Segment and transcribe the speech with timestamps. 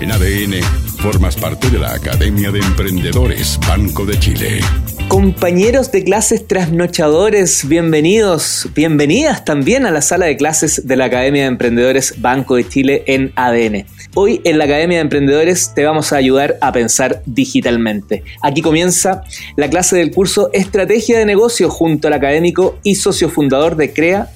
[0.00, 0.62] En ADN,
[0.98, 4.60] formas parte de la Academia de Emprendedores Banco de Chile.
[5.08, 11.42] Compañeros de clases trasnochadores, bienvenidos, bienvenidas también a la sala de clases de la Academia
[11.42, 13.86] de Emprendedores Banco de Chile en ADN.
[14.14, 18.22] Hoy en la Academia de Emprendedores te vamos a ayudar a pensar digitalmente.
[18.40, 19.24] Aquí comienza
[19.56, 24.30] la clase del curso Estrategia de Negocio junto al académico y socio fundador de CREA,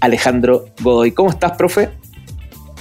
[0.00, 1.12] Alejandro Godoy.
[1.12, 1.90] ¿Cómo estás, profe?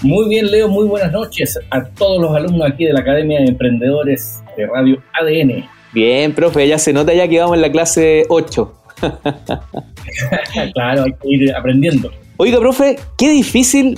[0.04, 3.46] Muy bien, Leo, muy buenas noches a todos los alumnos aquí de la Academia de
[3.46, 5.66] Emprendedores de Radio ADN.
[5.94, 8.74] Bien, profe, ya se nota ya que vamos en la clase 8.
[10.74, 12.12] claro, hay que ir aprendiendo.
[12.36, 13.98] Oiga, profe, qué difícil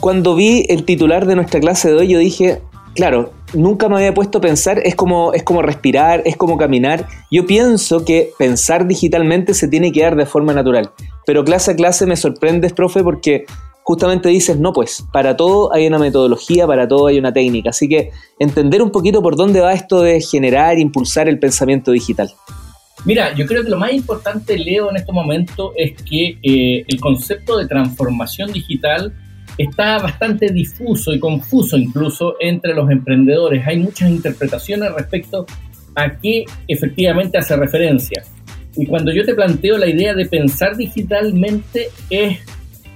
[0.00, 2.60] cuando vi el titular de nuestra clase de hoy, yo dije,
[2.96, 7.06] claro, nunca me había puesto a pensar, es como, es como respirar, es como caminar.
[7.30, 10.90] Yo pienso que pensar digitalmente se tiene que dar de forma natural.
[11.26, 13.46] Pero clase a clase me sorprendes, profe, porque
[13.84, 17.70] justamente dices, no, pues para todo hay una metodología, para todo hay una técnica.
[17.70, 22.32] Así que entender un poquito por dónde va esto de generar, impulsar el pensamiento digital.
[23.04, 26.98] Mira, yo creo que lo más importante, Leo, en este momento es que eh, el
[26.98, 29.12] concepto de transformación digital
[29.58, 33.66] está bastante difuso y confuso incluso entre los emprendedores.
[33.66, 35.44] Hay muchas interpretaciones respecto
[35.94, 38.24] a qué efectivamente hace referencia.
[38.76, 42.38] Y cuando yo te planteo la idea de pensar digitalmente es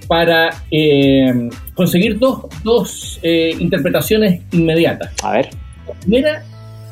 [0.09, 5.13] para eh, conseguir dos, dos eh, interpretaciones inmediatas.
[5.23, 5.51] A ver.
[5.87, 6.45] La primera,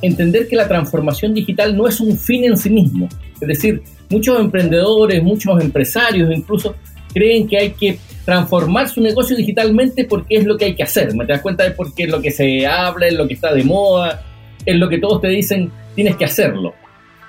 [0.02, 3.08] entender que la transformación digital no es un fin en sí mismo.
[3.40, 6.76] Es decir, muchos emprendedores, muchos empresarios incluso
[7.12, 11.14] creen que hay que transformar su negocio digitalmente porque es lo que hay que hacer.
[11.14, 13.34] ¿Me te das cuenta de por qué es lo que se habla, es lo que
[13.34, 14.22] está de moda,
[14.66, 16.74] es lo que todos te dicen, tienes que hacerlo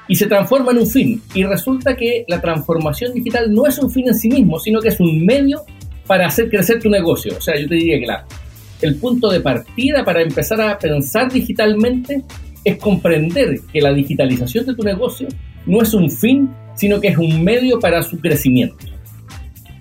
[0.08, 1.22] y se transforma en un fin.
[1.34, 4.90] Y resulta que la transformación digital no es un fin en sí mismo, sino que
[4.90, 5.64] es un medio
[6.08, 7.36] para hacer crecer tu negocio.
[7.38, 8.26] O sea, yo te diría que la,
[8.82, 12.24] el punto de partida para empezar a pensar digitalmente
[12.64, 15.28] es comprender que la digitalización de tu negocio
[15.66, 18.78] no es un fin, sino que es un medio para su crecimiento.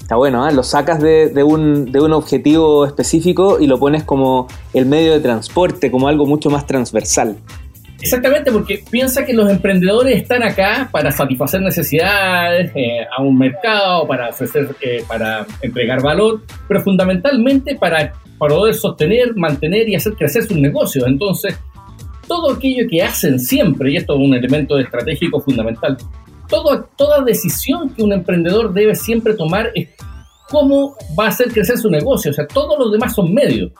[0.00, 0.52] Está bueno, ¿eh?
[0.52, 5.12] lo sacas de, de, un, de un objetivo específico y lo pones como el medio
[5.12, 7.36] de transporte, como algo mucho más transversal.
[8.06, 14.06] Exactamente, porque piensa que los emprendedores están acá para satisfacer necesidades eh, a un mercado,
[14.06, 20.44] para ofrecer, eh, para entregar valor, pero fundamentalmente para, poder sostener, mantener y hacer crecer
[20.44, 21.04] sus negocios.
[21.08, 21.58] Entonces,
[22.28, 25.96] todo aquello que hacen siempre, y esto es un elemento estratégico fundamental,
[26.48, 29.88] todo, toda decisión que un emprendedor debe siempre tomar es
[30.48, 32.30] cómo va a hacer crecer su negocio.
[32.30, 33.72] O sea, todos los demás son medios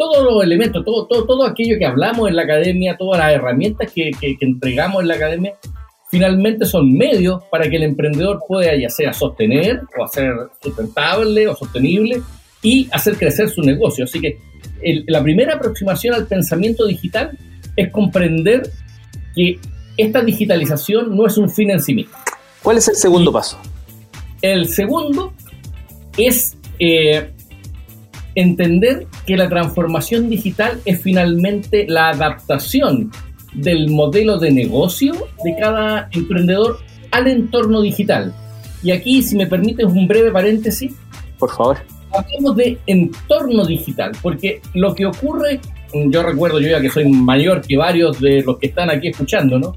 [0.00, 3.92] todos los elementos, todo, todo, todo aquello que hablamos en la academia, todas las herramientas
[3.92, 5.52] que, que, entregamos en la academia,
[6.10, 11.54] finalmente son medios para que el emprendedor pueda ya sea sostener o hacer sustentable o
[11.54, 12.22] sostenible
[12.62, 14.04] y hacer crecer su negocio.
[14.04, 14.38] Así que
[15.06, 17.36] la primera aproximación al pensamiento digital
[17.76, 18.70] es comprender
[19.36, 19.58] que
[19.98, 22.16] esta digitalización no es un fin en sí mismo.
[22.62, 23.60] ¿Cuál es el segundo paso?
[24.40, 25.34] El segundo
[26.16, 27.34] es eh,
[28.40, 33.10] entender que la transformación digital es finalmente la adaptación
[33.54, 35.12] del modelo de negocio
[35.44, 36.78] de cada emprendedor
[37.10, 38.34] al entorno digital.
[38.82, 40.92] Y aquí, si me permites un breve paréntesis.
[41.38, 41.78] Por favor.
[42.12, 45.60] Hablemos de entorno digital, porque lo que ocurre,
[45.92, 49.58] yo recuerdo yo ya que soy mayor que varios de los que están aquí escuchando,
[49.58, 49.74] ¿no?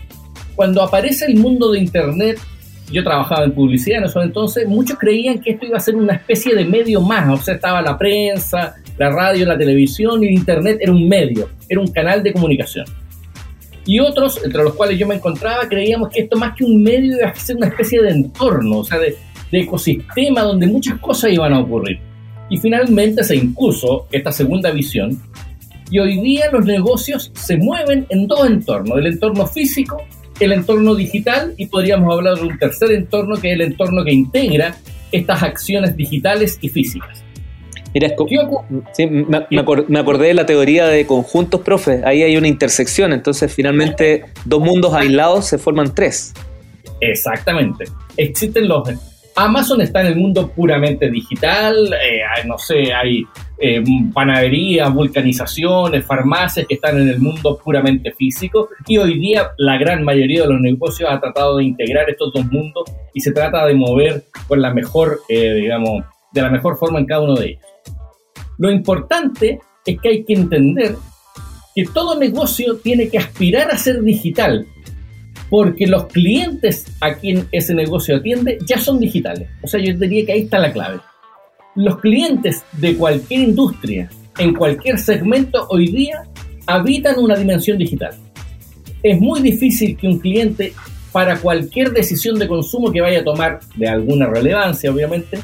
[0.56, 2.40] Cuando aparece el mundo de Internet
[2.92, 6.14] yo trabajaba en publicidad en eso entonces, muchos creían que esto iba a ser una
[6.14, 10.34] especie de medio más, o sea, estaba la prensa, la radio, la televisión y el
[10.34, 12.86] internet era un medio, era un canal de comunicación.
[13.86, 17.18] Y otros, entre los cuales yo me encontraba, creíamos que esto más que un medio
[17.18, 19.16] iba a ser una especie de entorno, o sea, de,
[19.52, 22.00] de ecosistema donde muchas cosas iban a ocurrir.
[22.50, 25.20] Y finalmente se impuso esta segunda visión
[25.94, 30.02] y hoy día los negocios se mueven en dos entornos, el entorno físico
[30.40, 34.12] el entorno digital y podríamos hablar de un tercer entorno que es el entorno que
[34.12, 34.78] integra
[35.12, 37.24] estas acciones digitales y físicas.
[37.94, 38.10] Mira,
[38.94, 39.46] sí, me,
[39.88, 42.02] me, acordé de la teoría de conjuntos, profe.
[42.06, 46.34] Ahí hay una intersección, entonces finalmente dos mundos aislados se forman tres.
[47.02, 47.86] Exactamente.
[48.18, 48.90] Existen los
[49.36, 53.24] Amazon está en el mundo puramente digital, eh, no sé, hay
[53.58, 53.84] eh,
[54.14, 60.04] panaderías, vulcanizaciones, farmacias que están en el mundo puramente físico y hoy día la gran
[60.04, 62.84] mayoría de los negocios ha tratado de integrar estos dos mundos
[63.14, 67.06] y se trata de mover con la mejor, eh, digamos, de la mejor forma en
[67.06, 67.62] cada uno de ellos.
[68.58, 70.96] Lo importante es que hay que entender
[71.76, 74.68] que todo negocio tiene que aspirar a ser digital,
[75.54, 79.50] porque los clientes a quien ese negocio atiende ya son digitales.
[79.62, 81.00] O sea, yo diría que ahí está la clave.
[81.76, 84.10] Los clientes de cualquier industria,
[84.40, 86.24] en cualquier segmento, hoy día
[86.66, 88.16] habitan una dimensión digital.
[89.04, 90.74] Es muy difícil que un cliente,
[91.12, 95.38] para cualquier decisión de consumo que vaya a tomar, de alguna relevancia obviamente,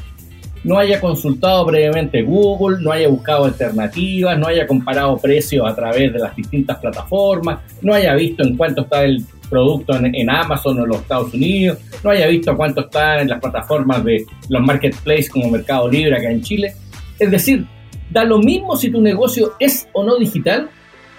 [0.64, 6.12] no haya consultado previamente Google, no haya buscado alternativas, no haya comparado precios a través
[6.12, 10.84] de las distintas plataformas, no haya visto en cuánto está el producto en, Amazon o
[10.84, 15.28] en los Estados Unidos, no haya visto cuánto está en las plataformas de los marketplaces
[15.28, 16.72] como Mercado Libre acá en Chile.
[17.18, 17.66] Es decir,
[18.10, 20.70] da lo mismo si tu negocio es o no digital,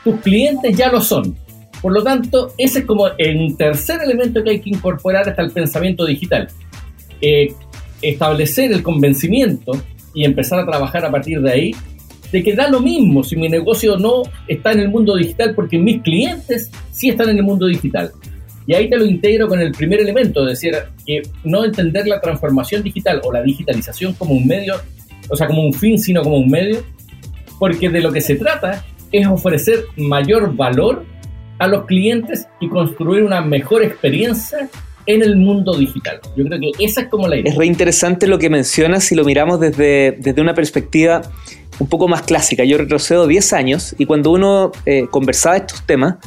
[0.04, 1.36] tus clientes ya lo son.
[1.81, 5.51] Por lo tanto, ese es como el tercer elemento que hay que incorporar hasta el
[5.51, 6.48] pensamiento digital.
[7.22, 7.54] Eh,
[8.01, 9.74] establecer el convencimiento
[10.13, 11.75] y empezar a trabajar a partir de ahí,
[12.31, 15.78] de que da lo mismo si mi negocio no está en el mundo digital porque
[15.78, 18.12] mis clientes sí están en el mundo digital.
[18.68, 22.22] Y ahí te lo integro con el primer elemento, es decir, que no entender la
[22.22, 24.75] transformación digital o la digitalización como un medio,
[25.30, 26.83] o sea, como un fin, sino como un medio,
[27.60, 31.06] porque de lo que se trata es ofrecer mayor valor
[31.57, 34.69] a los clientes y construir una mejor experiencia
[35.06, 36.19] en el mundo digital.
[36.36, 37.51] Yo creo que esa es como la idea.
[37.51, 41.22] Es re interesante lo que mencionas si lo miramos desde, desde una perspectiva
[41.81, 42.63] un poco más clásica.
[42.63, 46.18] Yo retrocedo 10 años y cuando uno eh, conversaba estos temas,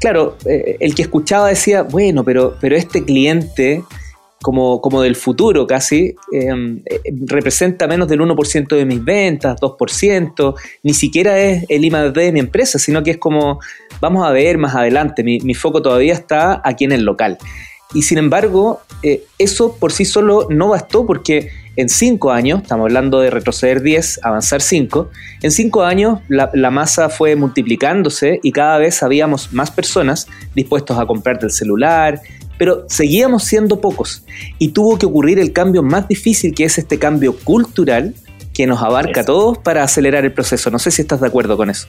[0.00, 3.84] claro, eh, el que escuchaba decía, bueno, pero, pero este cliente
[4.42, 10.56] como, como del futuro casi, em, eh, representa menos del 1% de mis ventas, 2%,
[10.82, 13.60] ni siquiera es el IMAD de mi empresa, sino que es como,
[14.00, 17.38] vamos a ver más adelante, mi, mi foco todavía está aquí en el local.
[17.94, 18.82] Y sin embargo,
[19.38, 21.48] eso por sí solo no bastó porque
[21.78, 25.10] en cinco años, estamos hablando de retroceder 10, avanzar 5,
[25.42, 30.26] en cinco años la, la, masa fue multiplicándose y cada vez habíamos más personas
[30.56, 32.20] dispuestos a comprarte el celular,
[32.58, 34.24] pero seguíamos siendo pocos
[34.58, 38.12] y tuvo que ocurrir el cambio más difícil que es este cambio cultural
[38.52, 40.72] que nos abarca a todos para acelerar el proceso.
[40.72, 41.86] No sé si estás de acuerdo con eso.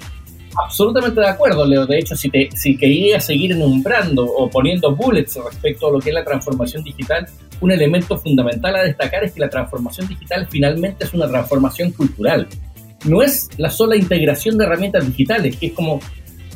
[0.62, 1.86] Absolutamente de acuerdo, Leo.
[1.86, 6.10] De hecho, si, te, si quería seguir nombrando o poniendo bullets respecto a lo que
[6.10, 7.28] es la transformación digital,
[7.62, 12.48] un elemento fundamental a destacar es que la transformación digital finalmente es una transformación cultural.
[13.06, 16.02] No es la sola integración de herramientas digitales, que es como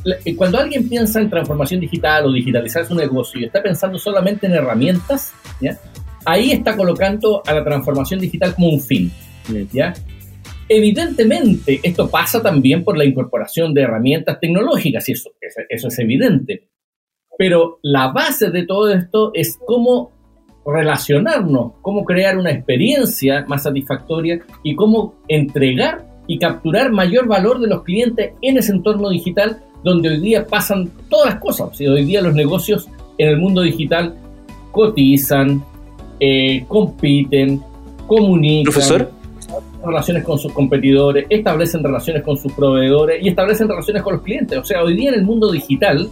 [0.06, 4.47] eh, cuando alguien piensa en transformación digital o digitalizar su negocio y está pensando solamente
[4.47, 5.77] en herramientas, ¿ya?
[6.25, 9.11] ahí está colocando a la transformación digital como un fin.
[9.71, 9.94] ¿ya?
[10.69, 15.31] Evidentemente, esto pasa también por la incorporación de herramientas tecnológicas, y eso,
[15.69, 16.69] eso es evidente.
[17.38, 20.12] Pero la base de todo esto es cómo
[20.65, 27.68] relacionarnos, cómo crear una experiencia más satisfactoria y cómo entregar y capturar mayor valor de
[27.68, 31.80] los clientes en ese entorno digital donde hoy día pasan todas las cosas.
[31.81, 32.88] hoy día los negocios
[33.18, 34.16] en el mundo digital
[34.71, 35.63] cotizan,
[36.19, 37.62] eh, compiten,
[38.07, 38.71] comunican.
[38.71, 39.12] Profesor
[39.85, 44.57] relaciones con sus competidores, establecen relaciones con sus proveedores y establecen relaciones con los clientes.
[44.57, 46.09] O sea, hoy día en el mundo digital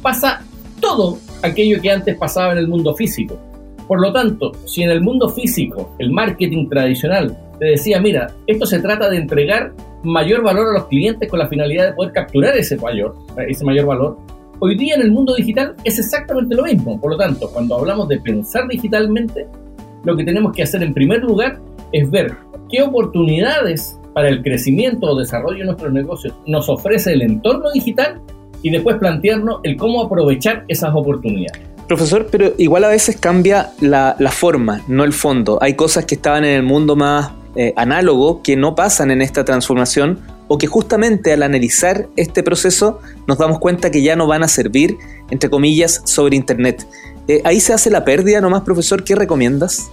[0.00, 0.42] pasa
[0.80, 3.38] todo aquello que antes pasaba en el mundo físico.
[3.86, 8.66] Por lo tanto, si en el mundo físico, el marketing tradicional te decía, mira, esto
[8.66, 9.72] se trata de entregar
[10.02, 13.14] mayor valor a los clientes con la finalidad de poder capturar ese mayor,
[13.46, 14.18] ese mayor valor,
[14.58, 17.00] hoy día en el mundo digital es exactamente lo mismo.
[17.00, 19.46] Por lo tanto, cuando hablamos de pensar digitalmente,
[20.04, 21.60] lo que tenemos que hacer en primer lugar
[21.92, 22.36] es ver
[22.70, 28.20] qué oportunidades para el crecimiento o desarrollo de nuestros negocios nos ofrece el entorno digital
[28.62, 31.60] y después plantearnos el cómo aprovechar esas oportunidades.
[31.88, 35.58] Profesor, pero igual a veces cambia la, forma, no el fondo.
[35.60, 39.44] Hay cosas que estaban en el mundo más eh, análogo que no pasan en esta
[39.44, 44.42] transformación o que justamente al analizar este proceso nos damos cuenta que ya no van
[44.42, 44.96] a servir,
[45.30, 46.86] entre comillas, sobre Internet.
[47.28, 49.90] Eh, ahí se hace la pérdida nomás, profesor, ¿qué recomiendas?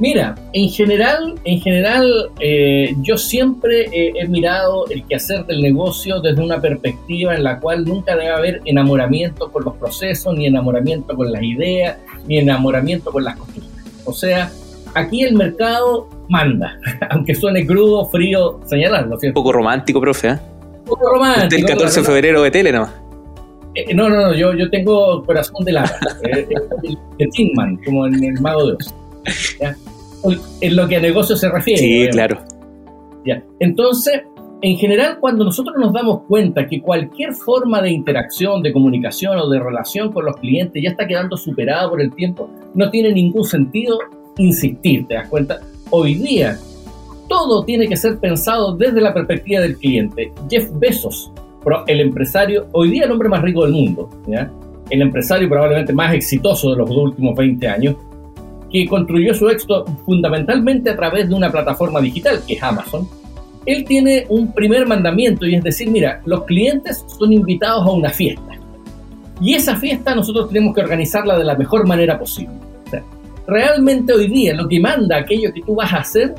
[0.00, 6.42] Mira, en general, en general, eh, yo siempre he mirado el quehacer del negocio desde
[6.42, 11.30] una perspectiva en la cual nunca debe haber enamoramiento con los procesos, ni enamoramiento con
[11.30, 13.70] las ideas, ni enamoramiento con las costumbres.
[14.06, 14.50] O sea,
[14.94, 16.78] aquí el mercado manda,
[17.10, 19.18] aunque suene crudo, frío, señalarlo.
[19.22, 20.28] Un poco romántico, profe.
[20.28, 20.38] ¿eh?
[20.78, 21.60] Un poco romántico.
[21.60, 22.92] el 14 de febrero de tele nomás.
[23.74, 25.90] Eh, no, no, no, yo, yo tengo corazón de lava,
[26.24, 26.46] eh,
[27.18, 28.94] de Tinman, como en el Mago de Oz.
[30.60, 31.80] En lo que a negocio se refiere.
[31.80, 32.38] Sí, claro.
[33.24, 33.42] Ya.
[33.58, 34.22] Entonces,
[34.62, 39.48] en general, cuando nosotros nos damos cuenta que cualquier forma de interacción, de comunicación o
[39.48, 43.44] de relación con los clientes ya está quedando superada por el tiempo, no tiene ningún
[43.44, 43.98] sentido
[44.36, 45.60] insistir, ¿te das cuenta?
[45.90, 46.58] Hoy día,
[47.28, 50.32] todo tiene que ser pensado desde la perspectiva del cliente.
[50.50, 51.32] Jeff Bezos,
[51.86, 54.50] el empresario, hoy día el hombre más rico del mundo, ¿ya?
[54.90, 57.96] el empresario probablemente más exitoso de los últimos 20 años,
[58.70, 63.08] que construyó su éxito fundamentalmente a través de una plataforma digital, que es Amazon,
[63.66, 68.10] él tiene un primer mandamiento y es decir, mira, los clientes son invitados a una
[68.10, 68.58] fiesta.
[69.40, 72.54] Y esa fiesta nosotros tenemos que organizarla de la mejor manera posible.
[73.46, 76.34] realmente hoy día lo que manda aquello que tú vas a hacer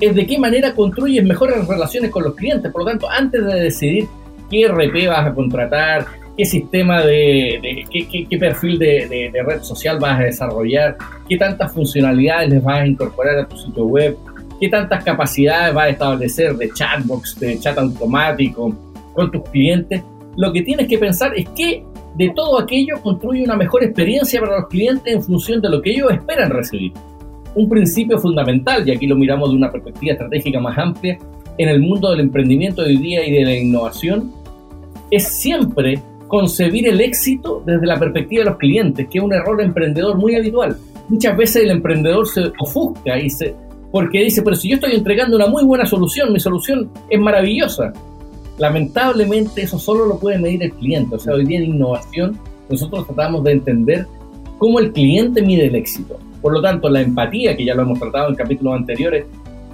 [0.00, 2.70] es de qué manera construyes mejores relaciones con los clientes.
[2.72, 4.08] Por lo tanto, antes de decidir
[4.50, 10.20] qué RP vas a contratar, qué sistema de, qué, perfil de, de, red social vas
[10.20, 10.96] a desarrollar,
[11.28, 14.16] qué tantas funcionalidades les vas a incorporar a tu sitio web,
[14.60, 18.76] qué tantas capacidades vas a establecer de chatbox, de chat automático
[19.14, 20.02] con tus clientes.
[20.36, 21.84] Lo que tienes que pensar es que
[22.16, 25.90] de todo aquello construye una mejor experiencia para los clientes en función de lo que
[25.90, 26.92] ellos esperan recibir.
[27.54, 31.18] Un principio fundamental, y aquí lo miramos de una perspectiva estratégica más amplia,
[31.56, 34.32] en el mundo del emprendimiento de hoy día y de la innovación,
[35.10, 39.60] es siempre concebir el éxito desde la perspectiva de los clientes, que es un error
[39.60, 40.76] emprendedor muy habitual.
[41.08, 43.54] Muchas veces el emprendedor se ofusca y se,
[43.94, 47.92] porque dice, pero si yo estoy entregando una muy buena solución, mi solución es maravillosa.
[48.58, 51.16] Lamentablemente eso solo lo puede medir el cliente.
[51.16, 52.38] O sea, hoy día en innovación
[52.68, 54.06] nosotros tratamos de entender
[54.58, 56.18] cómo el cliente mide el éxito.
[56.40, 59.26] Por lo tanto, la empatía, que ya lo hemos tratado en capítulos anteriores,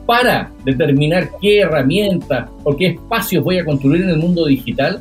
[0.06, 5.00] para determinar qué herramientas o qué espacios voy a construir en el mundo digital,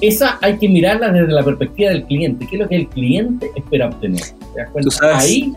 [0.00, 2.46] esa hay que mirarla desde la perspectiva del cliente.
[2.46, 4.22] ¿Qué es lo que el cliente espera obtener?
[4.54, 5.18] ¿Te das cuenta?
[5.18, 5.54] Ahí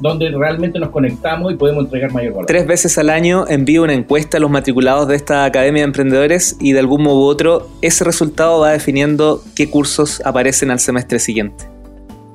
[0.00, 2.46] donde realmente nos conectamos y podemos entregar mayor valor.
[2.46, 6.56] Tres veces al año envío una encuesta a los matriculados de esta Academia de Emprendedores
[6.60, 11.18] y de algún modo u otro ese resultado va definiendo qué cursos aparecen al semestre
[11.18, 11.64] siguiente.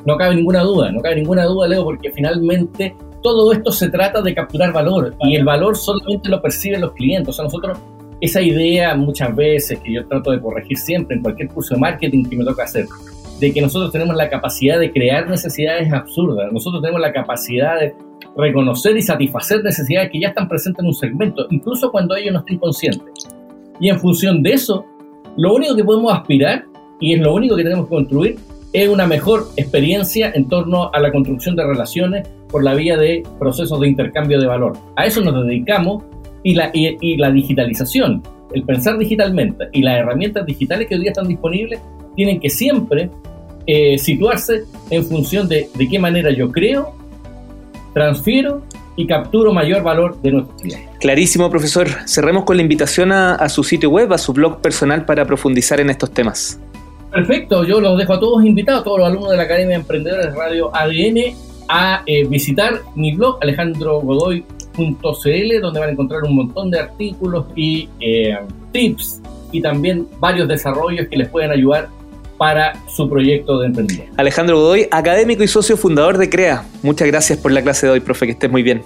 [0.06, 4.22] No cabe ninguna duda, no cabe ninguna duda, Leo, porque finalmente todo esto se trata
[4.22, 7.30] de capturar valor y el valor solamente lo perciben los clientes.
[7.30, 7.78] O sea, nosotros
[8.24, 12.24] esa idea muchas veces que yo trato de corregir siempre en cualquier curso de marketing
[12.24, 12.86] que me toca hacer,
[13.42, 17.94] de que nosotros tenemos la capacidad de crear necesidades absurdas, nosotros tenemos la capacidad de
[18.38, 22.39] reconocer y satisfacer necesidades que ya están presentes en un segmento, incluso cuando ellos no
[22.39, 23.27] estén conscientes.
[23.82, 24.86] Y en función de eso,
[25.36, 26.63] lo único que podemos aspirar,
[27.01, 28.39] y es lo único que tenemos que construir,
[28.72, 33.22] es una mejor experiencia en torno a la construcción de relaciones por la vía de
[33.38, 34.77] procesos de intercambio de valor.
[34.96, 36.03] A eso nos dedicamos
[36.43, 38.21] y la, y, la digitalización,
[38.53, 41.79] el pensar digitalmente y las herramientas digitales que hoy día están disponibles
[42.15, 43.09] tienen que siempre
[43.65, 46.95] eh, situarse en función de, de qué manera yo creo,
[47.93, 48.63] transfiero
[48.95, 50.89] y capturo mayor valor de nuestros clientes.
[51.00, 51.88] Clarísimo, profesor.
[52.05, 55.79] Cerremos con la invitación a, a, su sitio web, a su blog personal para profundizar
[55.79, 56.59] en estos temas.
[57.12, 59.81] Perfecto, yo los dejo a todos invitados, a todos los alumnos de la Academia de
[59.81, 61.35] Emprendedores de Radio ADN,
[61.69, 63.39] a eh, visitar mi blog
[64.77, 68.38] alejandrogodoy.cl, donde van a encontrar un montón de artículos y eh,
[68.72, 71.89] tips y también varios desarrollos que les pueden ayudar
[72.38, 74.13] para su proyecto de emprendimiento.
[74.18, 76.65] Alejandro Godoy, académico y socio fundador de CREA.
[76.82, 78.82] Muchas gracias por la clase de hoy, profe, que estés muy bien.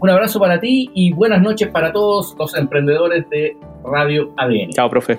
[0.00, 4.70] Un abrazo para ti y buenas noches para todos los emprendedores de Radio ADN.
[4.70, 5.18] Chao, profe.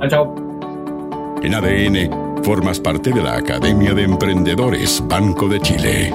[0.00, 0.34] Chao, chao.
[1.42, 6.10] En ADN formas parte de la Academia de Emprendedores Banco de Chile.